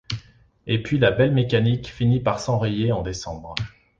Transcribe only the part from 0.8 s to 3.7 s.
puis la belle mécanique finit par s'enrayer en décembre.